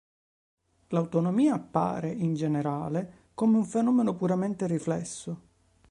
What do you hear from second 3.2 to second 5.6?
come un fenomeno puramente riflesso.